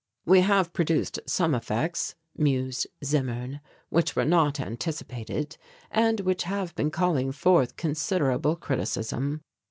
[0.25, 3.59] "We have produced some effects," mused Zimmern,
[3.89, 5.57] "which were not anticipated,
[5.91, 9.43] and which have been calling forth considerable criticism.